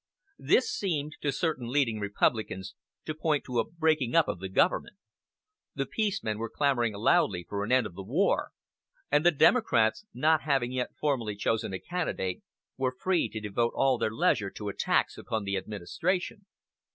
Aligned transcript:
This 0.39 0.67
seemed, 0.73 1.17
to 1.21 1.31
certain 1.31 1.67
leading 1.67 1.99
Republicans, 1.99 2.73
to 3.05 3.13
point 3.13 3.43
to 3.43 3.59
a 3.59 3.69
breaking 3.69 4.15
up 4.15 4.27
of 4.27 4.39
the 4.39 4.49
government. 4.49 4.95
The 5.75 5.85
"Peace" 5.85 6.23
men 6.23 6.39
were 6.39 6.49
clamoring 6.49 6.93
loudly 6.95 7.45
for 7.47 7.63
an 7.63 7.71
end 7.71 7.85
of 7.85 7.93
the 7.93 8.01
war; 8.01 8.49
and 9.11 9.23
the 9.23 9.29
Democrats, 9.29 10.03
not 10.11 10.41
having 10.41 10.71
yet 10.71 10.95
formally 10.99 11.35
chosen 11.35 11.71
a 11.71 11.79
candidate, 11.79 12.41
were 12.77 12.97
free 12.99 13.29
to 13.29 13.39
devote 13.39 13.73
all 13.75 13.99
their 13.99 14.09
leisure 14.09 14.49
to 14.49 14.69
attacks 14.69 15.19
upon 15.19 15.43
the 15.43 15.55
administration. 15.55 16.47